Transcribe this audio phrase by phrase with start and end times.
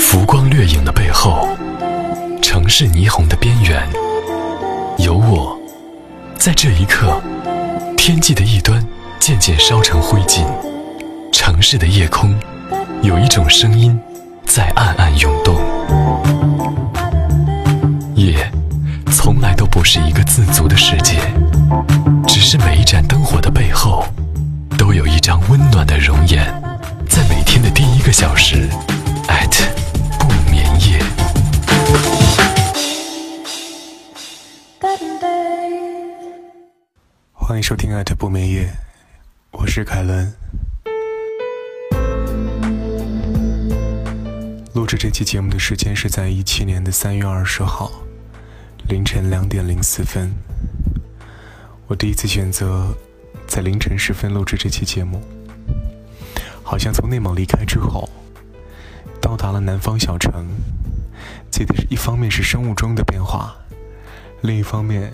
[0.00, 1.48] 浮光掠影的背后，
[2.42, 3.88] 城市霓虹的边缘，
[4.98, 5.56] 有我，
[6.36, 7.22] 在这一刻，
[7.96, 8.84] 天际的一端
[9.20, 10.44] 渐渐烧成灰烬，
[11.32, 12.36] 城市的夜空，
[13.02, 13.96] 有一种声音
[14.46, 15.54] 在暗暗涌动。
[18.16, 18.50] 夜，
[19.12, 21.20] 从来都不是一个自足的世界，
[22.26, 24.04] 只是每一盏灯火的背后，
[24.76, 26.44] 都有一张温暖的容颜，
[27.08, 28.68] 在每天的第一个小时。
[37.62, 38.72] 收听艾特不眠夜，
[39.50, 40.32] 我是凯伦。
[44.72, 47.92] 录制这期节目的时间是在一七年的三月二十号
[48.88, 50.32] 凌晨两点零四分。
[51.86, 52.94] 我第一次选择
[53.46, 55.20] 在凌晨时分录制这期节目，
[56.62, 58.08] 好像从内蒙离开之后。
[59.20, 60.46] 到达了南方小城，
[61.50, 63.54] 记得是一方面是生物钟的变化，
[64.40, 65.12] 另一方面，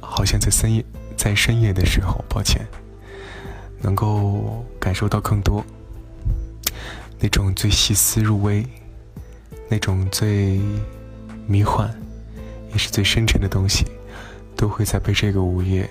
[0.00, 0.84] 好像在深夜，
[1.18, 2.64] 在深夜的时候，抱歉，
[3.82, 5.64] 能够感受到更多
[7.18, 8.64] 那种最细思入微、
[9.68, 10.60] 那种最
[11.48, 11.92] 迷幻，
[12.70, 13.84] 也是最深沉的东西，
[14.56, 15.90] 都会在被这个午夜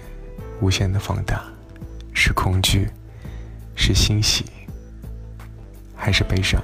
[0.62, 1.44] 无限的放大。
[2.14, 2.88] 是恐惧，
[3.76, 4.46] 是欣喜，
[5.94, 6.60] 还是悲伤？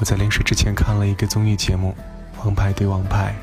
[0.00, 1.94] 我在临睡之前看了一个综艺节目
[2.44, 3.34] 《王牌对王牌》。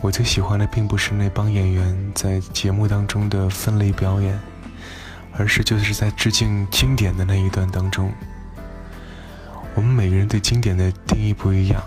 [0.00, 4.38] 我最喜欢的并不是那帮演员在节目当中的分类表演，
[5.36, 8.12] 而是就是在致敬经典的那一段当中。
[9.74, 11.82] 我们每个人对经典的定义不一样，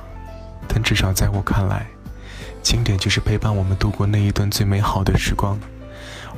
[0.68, 1.86] 但至少在我看来，
[2.62, 5.60] 经典就是陪伴我们度过那一段最美好的时光，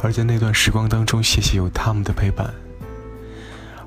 [0.02, 2.54] 而在那段时光当中，谢谢有他们的陪伴。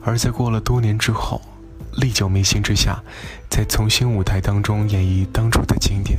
[0.02, 1.40] 而在过了多年之后。
[1.98, 3.00] 历久弥新之下，
[3.48, 6.18] 在重新舞台当中演绎当初的经典，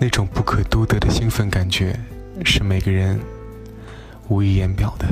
[0.00, 1.98] 那种不可多得的兴奋感觉，
[2.44, 3.18] 是每个人
[4.28, 5.06] 无以言表的。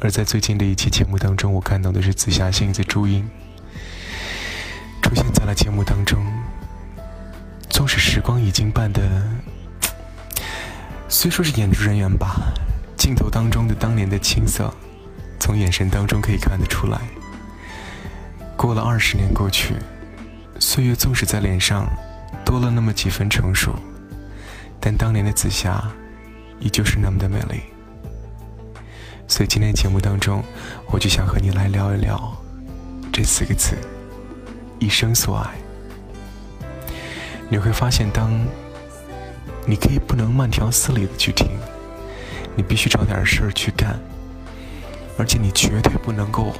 [0.00, 3.28] 而在最近的一期节目当中，我看到的是紫霞仙子朱茵
[5.02, 6.24] 出现在了节目当中。
[7.70, 9.00] 纵使时光已经办的，
[11.08, 12.52] 虽说是演职人员吧，
[12.96, 14.72] 镜头当中的当年的青涩，
[15.38, 16.98] 从眼神当中可以看得出来。
[18.56, 19.74] 过了二十年过去，
[20.58, 21.88] 岁月纵使在脸上
[22.44, 23.74] 多了那么几分成熟，
[24.80, 25.82] 但当年的紫霞
[26.60, 27.60] 依旧是那么的美丽。
[29.26, 30.42] 所以今天节目当中，
[30.86, 32.36] 我就想和你来聊一聊
[33.12, 33.76] 这四个字：
[34.78, 35.50] 一生所爱。
[37.48, 38.30] 你会发现，当
[39.66, 41.48] 你可以不能慢条斯理的去听，
[42.56, 43.98] 你必须找点事儿去干，
[45.18, 46.54] 而且你绝对不能够。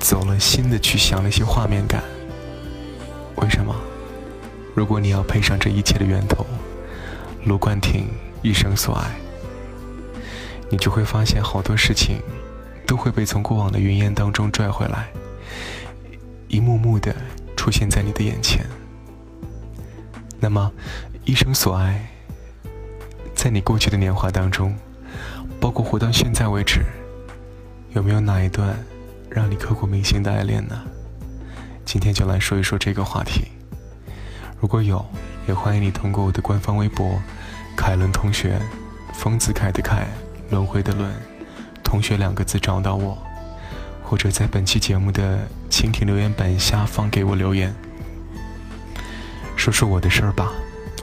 [0.00, 2.02] 走了心的去想那些画面感，
[3.36, 3.76] 为什么？
[4.74, 6.46] 如果你要配上这一切的源头，
[7.44, 8.08] 卢冠廷
[8.42, 9.10] 一生所爱，
[10.70, 12.20] 你就会发现好多事情
[12.86, 15.08] 都会被从过往的云烟当中拽回来，
[16.48, 17.14] 一幕幕的
[17.56, 18.64] 出现在你的眼前。
[20.38, 20.72] 那么，
[21.24, 22.08] 一生所爱，
[23.34, 24.74] 在你过去的年华当中，
[25.60, 26.80] 包括活到现在为止，
[27.90, 28.76] 有没有哪一段？
[29.28, 30.82] 让你刻骨铭心的爱恋呢？
[31.84, 33.42] 今天就来说一说这个话题。
[34.60, 35.02] 如果有，
[35.48, 37.18] 也欢迎你通过我的官方微博
[37.74, 38.60] “凯伦同学”，
[39.14, 40.06] 丰子恺的凯，
[40.50, 41.10] 轮回的轮，
[41.82, 43.16] 同学两个字找到我，
[44.04, 45.38] 或者在本期节目的
[45.70, 47.74] 蜻蜓留言板下方给我留言，
[49.56, 50.52] 说说我的事儿吧。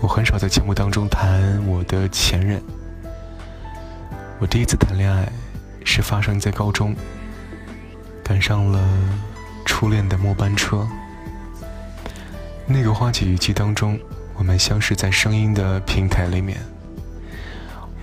[0.02, 2.62] 我很少在节目当中谈我的前任。
[4.40, 5.28] 我第一次谈恋爱
[5.84, 6.96] 是发生在高中。
[8.24, 8.80] 赶上了
[9.66, 10.86] 初恋的末班车。
[12.70, 13.98] 那个花季雨季当中，
[14.36, 16.58] 我们相识在声音的平台里面。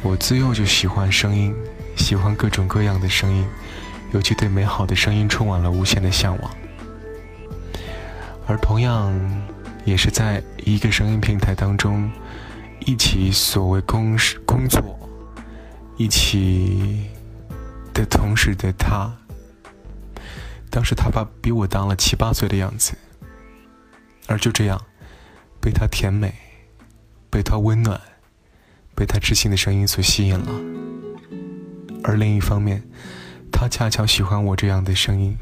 [0.02, 1.54] 我自幼就喜欢声音，
[1.96, 3.46] 喜欢各种各样的声音，
[4.12, 6.50] 尤其对美好的声音充满了无限的向往。
[8.46, 9.12] 而同样，
[9.84, 12.10] 也是在一个声音平台当中，
[12.80, 14.16] 一起所谓工
[14.46, 14.98] 工作，
[15.98, 17.10] 一起
[17.92, 19.12] 的同时的他。
[20.70, 22.94] 当时他爸比我大了七八岁的样子，
[24.26, 24.80] 而就这样，
[25.60, 26.34] 被他甜美、
[27.30, 28.00] 被他温暖、
[28.94, 30.52] 被他知性的声音所吸引了。
[32.02, 32.82] 而另一方面，
[33.50, 35.36] 他恰巧喜欢我这样的声音，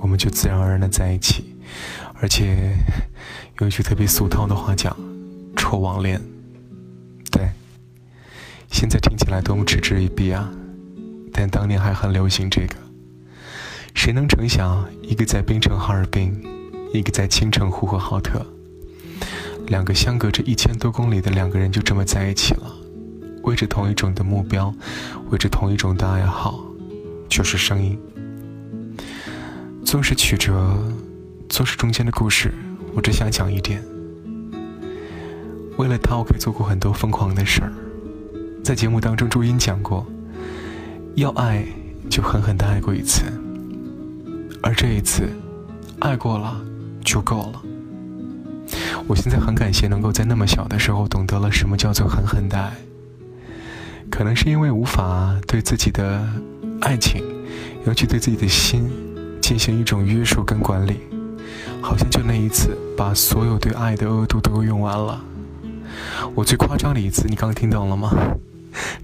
[0.00, 1.54] 我们就自然而然的在一起。
[2.20, 2.76] 而且
[3.60, 4.96] 有一句特别俗套的话讲
[5.56, 6.20] ：“臭网恋。”
[7.30, 7.50] 对，
[8.70, 10.50] 现在听起来多么嗤之以鼻啊！
[11.32, 12.76] 但当年还很流行这个。
[13.94, 16.32] 谁能成想，一个在冰城哈尔滨，
[16.98, 18.46] 一个在青城呼和浩特，
[19.66, 22.72] 两个相隔着一千多公里的两个人就这么在一起了，
[23.42, 24.72] 为着同一种的目标，
[25.30, 26.64] 为着同一种的爱好，
[27.28, 27.98] 就是声音。
[29.84, 30.78] 纵使曲折，
[31.48, 32.54] 纵使中间的故事，
[32.94, 33.82] 我只想讲一点。
[35.76, 37.72] 为了他，我可以做过很多疯狂的事儿。
[38.62, 40.06] 在节目当中，朱茵讲过，
[41.16, 41.66] 要爱
[42.08, 43.24] 就狠狠的爱过一次，
[44.62, 45.28] 而这一次，
[45.98, 46.64] 爱过了
[47.04, 47.62] 就够了。
[49.06, 52.72] 我现在很感谢能够在那么小的时候懂得了什么叫做狠狠的爱。
[54.10, 56.26] 可能是因为无法对自己的
[56.80, 57.22] 爱情，
[57.86, 58.90] 尤其对自己的心，
[59.40, 61.00] 进行一种约束跟管理，
[61.82, 65.22] 好像就那一次，把所有对爱的额度都用完了。
[66.34, 68.10] 我最夸张的一次，你刚听到了吗？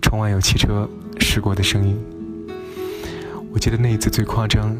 [0.00, 0.88] 窗外有汽车
[1.18, 1.98] 驶过的声音。
[3.52, 4.76] 我记得那一次最夸张，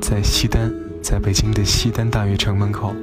[0.00, 2.94] 在西单，在北京的西单大悦城门口，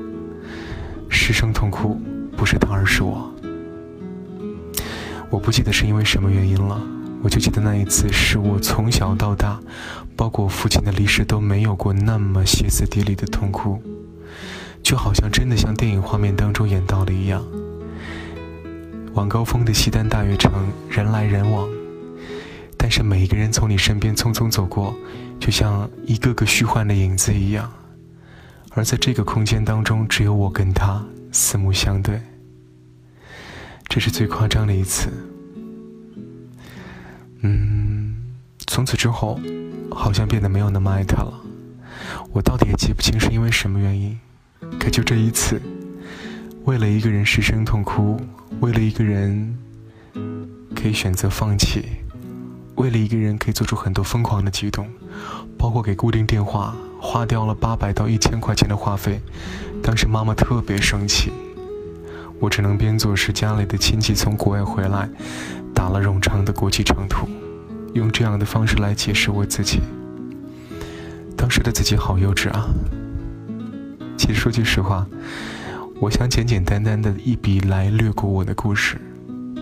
[1.10, 2.00] 失声痛哭，
[2.38, 3.30] 不是他，而是我。
[5.30, 6.81] 我不记得是因为什么原因了，
[7.22, 9.60] 我就记得那一次是我从小到大，
[10.16, 13.80] 包括我父亲的离世都没有过那么歇斯底里的痛哭，
[14.81, 17.45] 就好像真的像电影画面当中演到的一样。
[19.13, 20.52] 晚高峰的西单大悦城，
[20.90, 21.68] 人来人往，
[22.78, 24.95] 但是每一个人从你身边匆匆走过，
[25.40, 27.69] 就像一个个虚幻的影子一样。
[28.80, 32.22] 而在这个空间当中，只有我跟他四目相对。
[33.90, 35.10] 这是最夸张的一次。
[37.42, 38.16] 嗯，
[38.68, 39.38] 从此之后，
[39.92, 41.42] 好像变得没有那么爱他了。
[42.31, 44.18] 我到底也记不清是因为什么原因，
[44.80, 45.62] 可就这一次。
[46.64, 48.18] 为了一个人失声痛哭，
[48.62, 49.58] 为了一个人
[50.74, 51.84] 可以选择放弃，
[52.76, 54.88] 为了一个人可以做出很多疯狂的举动，
[55.58, 59.22] 包括给固定电话花掉了八百到一千块钱的话费。
[59.81, 61.31] 当时妈妈特别生气，
[62.40, 65.10] 我只能编作是家里的亲戚从国外回来，
[65.74, 67.28] 打了冗长的国际长途，
[67.94, 69.80] 用这样的方式来解释我自己。
[71.38, 72.68] 当时的自己好幼稚啊！
[74.18, 75.07] 其实说句实话。
[76.02, 79.02] 我想简简单单的一笔来略过我的故事，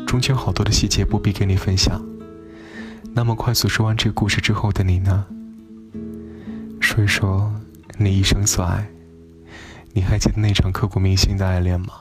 [0.06, 2.00] 中间好多的细节不必跟你分享。
[3.14, 5.26] 那么快速说完这个故事之后的你呢？
[6.98, 7.54] 会说
[8.00, 8.84] 你一生所爱。
[9.94, 11.94] 你还记得那场刻骨铭心的爱恋吗？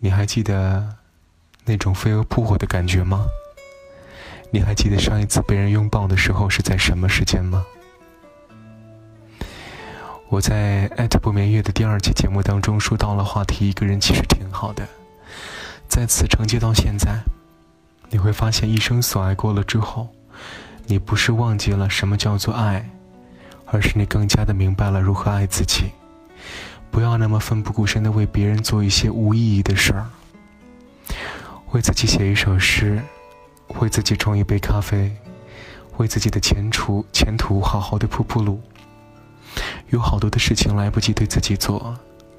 [0.00, 0.96] 你还记得
[1.64, 3.24] 那种飞蛾扑火的感觉吗？
[4.50, 7.64] 你还记得上一次被人拥抱的时候是在什么时间吗？
[10.28, 14.86] 我在艾特不眠夜的第二期节目当中说到了话题，一个人其实挺好的。
[15.88, 17.22] 在此承接到现在，
[18.10, 20.10] 你会发现一生所爱过了之后，
[20.84, 22.90] 你不是忘记了什么叫做爱，
[23.66, 25.90] 而是你更加的明白了如何爱自己。
[26.90, 30.06] 不要那么奋不顾身的为别人做一些无意义的事儿，
[31.72, 33.02] 为自己写一首诗，
[33.80, 35.14] 为自己冲一杯咖啡，
[35.98, 38.60] 为自己的前途前途好好的铺铺路。
[39.90, 41.94] 有好多的事情来不及对自己做，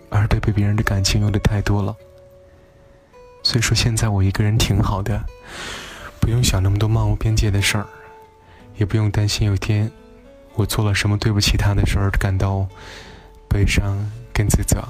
[0.10, 1.96] 而对被别人的感情用的太多了。
[3.44, 5.24] 所以说现在我一个人挺好的，
[6.20, 7.86] 不用想那么多漫无边界的事儿，
[8.78, 9.92] 也不用担心有天
[10.58, 12.68] 我做了什么对不起他的事儿感到
[13.48, 13.96] 悲伤
[14.34, 14.84] 跟自责。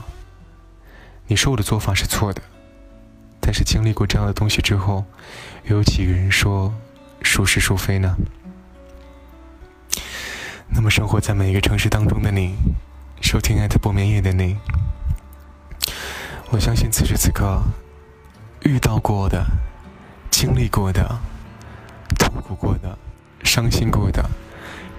[1.28, 2.42] 你说我的做法是错的，
[3.42, 5.04] 但是经历过这样的东西之后，
[5.66, 6.74] 又有几个人说
[7.22, 8.16] 孰是孰非呢？
[10.70, 12.56] 那么，生活在每一个城市当中的你，
[13.22, 14.58] 收听艾特不眠夜的你，
[16.50, 17.62] 我相信此时此刻
[18.62, 19.46] 遇到过的、
[20.32, 21.20] 经历过的、
[22.18, 22.98] 痛苦过的、
[23.44, 24.30] 伤心过的、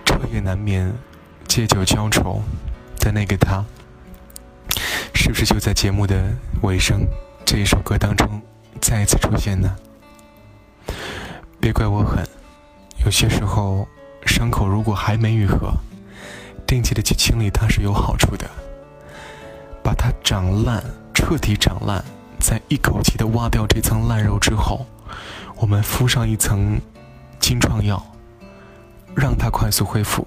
[0.09, 0.91] 彻夜难眠、
[1.47, 2.41] 借酒浇愁
[2.99, 3.63] 的那个他，
[5.15, 7.07] 是不是就在节目的尾声
[7.45, 8.41] 这一首歌当中
[8.81, 9.77] 再一次出现呢？
[11.61, 12.27] 别怪我狠，
[13.05, 13.87] 有些时候。
[14.27, 15.73] 伤口如果还没愈合，
[16.67, 18.47] 定期的去清理它是有好处的。
[19.83, 20.85] 把它长烂，
[21.15, 22.05] 彻底长烂，
[22.39, 24.85] 在一口气的挖掉这层烂肉之后，
[25.57, 26.79] 我们敷上一层
[27.41, 28.05] 金创药，
[29.19, 30.25] 让它快速恢复，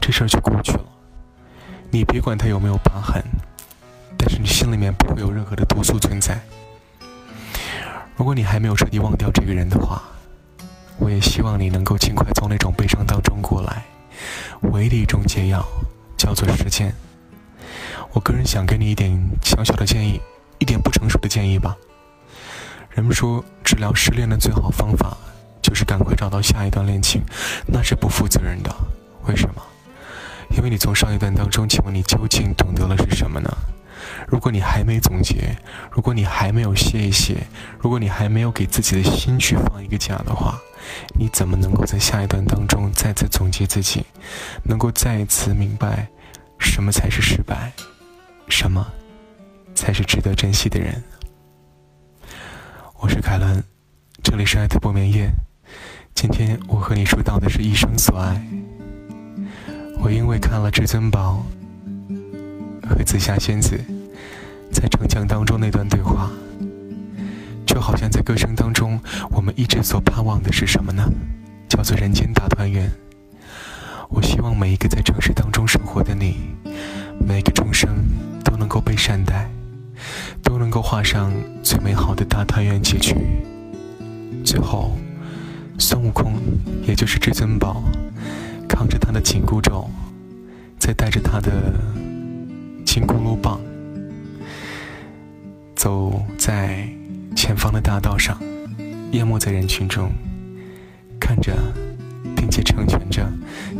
[0.00, 0.84] 这事儿就过去了。
[1.90, 3.22] 你别管它有没有疤痕，
[4.16, 6.40] 但是你心里面不会有任何的毒素存在。
[8.16, 10.02] 如果你还没有彻底忘掉这个人的话，
[10.98, 13.84] 我也希望你能够尽快从那种悲伤当中过来。
[14.72, 15.62] 唯一的一种解药
[16.16, 16.90] 叫做时间。
[18.12, 19.12] 我个人想给你一点
[19.42, 20.18] 小小的建议，
[20.58, 21.76] 一点不成熟的建议吧。
[22.88, 25.18] 人们说治疗失恋的最好方法
[25.64, 27.22] 就是赶快找到下一段恋情，
[27.66, 28.70] 那是不负责任的。
[29.26, 29.62] 为什么？
[30.50, 33.50] 因为你从上一段当中，请问你究竟懂得了是什么呢？
[34.28, 35.56] 如果你还没总结，
[35.90, 37.46] 如果你还没有歇一歇，
[37.78, 40.60] 如果你还没有给自己的心去放一个假的话，
[41.18, 44.04] 你怎么能够在下一段当中再次总结自己，
[44.64, 46.06] 能够再一次明白
[46.58, 47.72] 什么才是失败，
[48.48, 48.86] 什么
[49.74, 51.02] 才是值得珍惜的人？
[53.00, 53.64] 我是凯伦，
[54.22, 55.30] 这里是爱的不眠夜。
[56.14, 58.40] 今天我和你说到的是一生所爱。
[60.00, 61.44] 我因为看了至尊宝
[62.88, 63.78] 和紫霞仙子
[64.72, 66.30] 在城墙当中那段对话，
[67.66, 68.98] 就好像在歌声当中，
[69.30, 71.04] 我们一直所盼望的是什么呢？
[71.68, 72.90] 叫做人间大团圆。
[74.08, 76.36] 我希望每一个在城市当中生活的你，
[77.26, 77.90] 每个众生
[78.44, 79.50] 都能够被善待，
[80.42, 83.14] 都能够画上最美好的大团圆结局。
[84.44, 84.96] 最后。
[85.78, 86.34] 孙悟空，
[86.86, 87.82] 也就是至尊宝，
[88.68, 89.88] 扛着他的紧箍咒，
[90.78, 91.50] 再带着他的
[92.84, 93.60] 金箍噜棒，
[95.74, 96.88] 走在
[97.36, 98.40] 前方的大道上，
[99.12, 100.10] 淹没在人群中，
[101.20, 101.56] 看着，
[102.36, 103.26] 并且成全着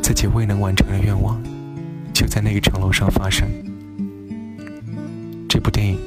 [0.02, 1.40] 自己未能完成的愿望，
[2.12, 3.48] 就在那个城楼上发生。
[5.48, 5.98] 这部电影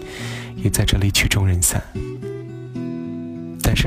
[0.57, 1.81] 也在这里曲终人散。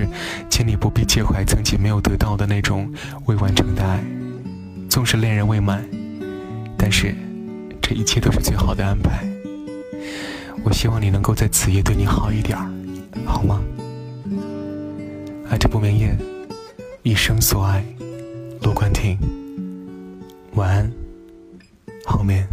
[0.00, 0.08] 是，
[0.48, 2.90] 请你不必介怀曾经没有得到的那种
[3.26, 4.02] 未完成的爱。
[4.88, 5.84] 纵使恋人未满，
[6.76, 7.14] 但是
[7.82, 9.24] 这一切都是最好的安排。
[10.64, 12.70] 我希望你能够在此夜对你好一点儿，
[13.24, 13.60] 好吗？
[15.48, 16.16] 爱着不眠夜，
[17.02, 17.84] 一生所爱，
[18.62, 19.18] 罗冠廷。
[20.54, 20.92] 晚安，
[22.04, 22.46] 好眠。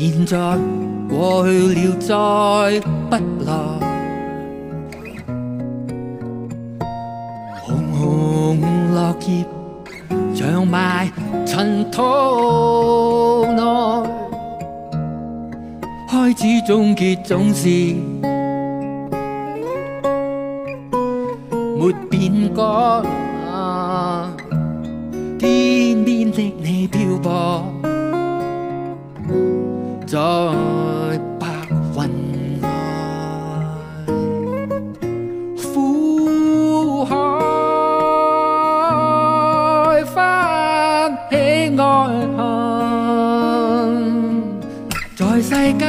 [0.00, 0.38] 现在、
[1.08, 3.52] 过去了，再不来。
[7.64, 8.60] 红红
[8.94, 9.44] 落叶
[10.36, 11.10] 长埋
[11.44, 12.00] 尘土
[13.56, 13.60] 内，
[16.08, 17.68] 开始终结总是
[21.76, 22.62] 没变改。
[25.40, 27.64] 天边的你漂泊。
[30.10, 30.18] 在
[31.38, 31.98] 白云外，
[35.62, 37.12] 苦海
[40.06, 40.16] 翻
[41.28, 41.34] 起
[41.76, 41.82] 爱
[42.38, 42.40] 恨，
[45.14, 45.80] 在世间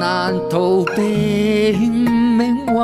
[0.00, 0.98] 难逃避
[1.76, 2.74] 命运。